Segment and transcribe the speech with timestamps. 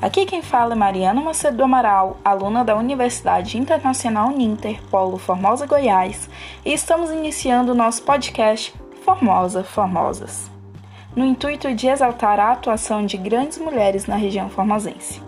[0.00, 5.66] Aqui quem fala é Mariana Macedo do Amaral, aluna da Universidade Internacional Ninter, Polo Formosa,
[5.66, 6.28] Goiás,
[6.66, 8.74] e estamos iniciando o nosso podcast
[9.06, 10.50] Formosa Formosas,
[11.14, 15.22] no intuito de exaltar a atuação de grandes mulheres na região formosense.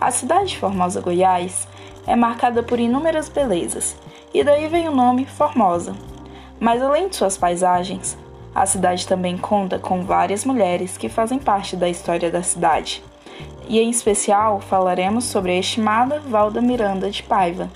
[0.00, 1.68] A cidade de Formosa, Goiás,
[2.04, 3.96] é marcada por inúmeras belezas,
[4.34, 5.94] e daí vem o nome Formosa.
[6.58, 8.18] Mas além de suas paisagens,
[8.52, 13.00] a cidade também conta com várias mulheres que fazem parte da história da cidade
[13.68, 17.70] e em especial falaremos sobre a estimada Valda Miranda de Paiva.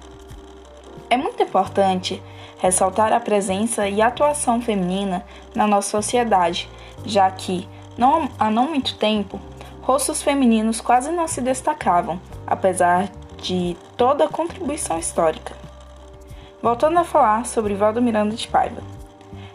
[1.10, 2.22] É muito importante
[2.58, 6.68] ressaltar a presença e atuação feminina na nossa sociedade,
[7.04, 7.66] já que,
[7.96, 9.40] não, há não muito tempo,
[9.80, 13.08] rostos femininos quase não se destacavam, apesar
[13.40, 15.56] de toda a contribuição histórica.
[16.60, 18.82] Voltando a falar sobre Valda Miranda de Paiva.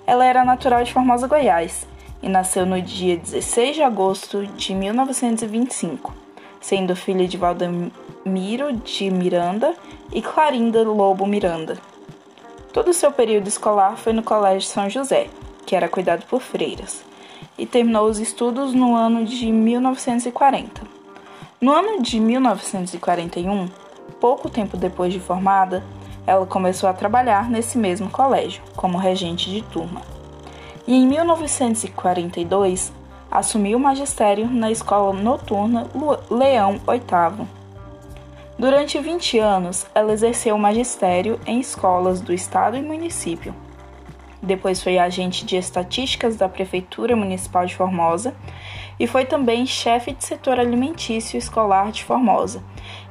[0.08, 1.85] Ela era natural de Formosa, Goiás,
[2.23, 6.23] e nasceu no dia 16 de agosto de 1925
[6.63, 9.75] sendo filha de Valdemiro de Miranda
[10.13, 11.77] e Clarinda Lobo Miranda.
[12.71, 15.27] Todo o seu período escolar foi no Colégio São José,
[15.65, 17.03] que era cuidado por freiras,
[17.57, 20.81] e terminou os estudos no ano de 1940.
[21.59, 23.67] No ano de 1941,
[24.21, 25.83] pouco tempo depois de formada,
[26.25, 30.02] ela começou a trabalhar nesse mesmo colégio, como regente de turma.
[30.86, 32.92] E em 1942,
[33.31, 35.88] assumiu o magistério na escola noturna
[36.30, 37.48] Leão VIII.
[38.59, 43.56] Durante 20 anos, ela exerceu o magistério em escolas do estado e município.
[44.42, 48.36] Depois foi agente de estatísticas da Prefeitura Municipal de Formosa
[49.00, 52.61] e foi também chefe de setor alimentício escolar de Formosa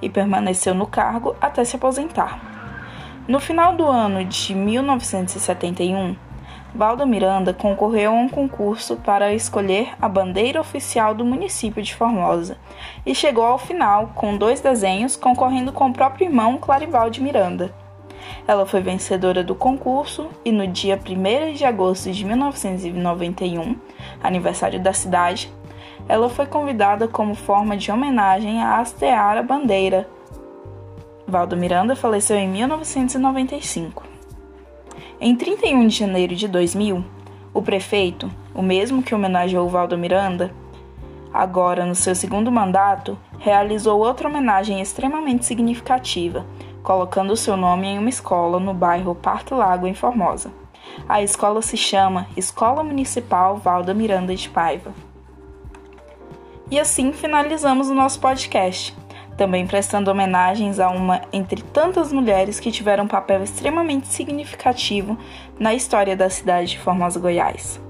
[0.02, 2.38] e permaneceu no cargo até se aposentar.
[3.26, 6.14] No final do ano de 1971,
[6.74, 12.56] Valda Miranda concorreu a um concurso para escolher a bandeira oficial do município de Formosa
[13.04, 17.74] e chegou ao final com dois desenhos concorrendo com o próprio irmão Clarivalde Miranda.
[18.46, 23.76] Ela foi vencedora do concurso e no dia 1 de agosto de 1991,
[24.22, 25.52] aniversário da cidade,
[26.08, 30.08] ela foi convidada como forma de homenagem a hastear a bandeira.
[31.26, 34.11] Valdo Miranda faleceu em 1995.
[35.20, 37.04] Em 31 de janeiro de 2000,
[37.54, 40.52] o prefeito, o mesmo que homenageou Valdo Miranda,
[41.32, 46.46] agora no seu segundo mandato, realizou outra homenagem extremamente significativa,
[46.82, 50.52] colocando seu nome em uma escola no bairro Parque Lago, em Formosa.
[51.08, 54.92] A escola se chama Escola Municipal Valda Miranda de Paiva.
[56.70, 58.96] E assim finalizamos o nosso podcast
[59.42, 65.18] também prestando homenagens a uma entre tantas mulheres que tiveram um papel extremamente significativo
[65.58, 67.80] na história da cidade de Formosa, Goiás.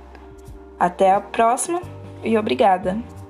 [0.79, 1.81] Até a próxima
[2.23, 3.22] e obrigada!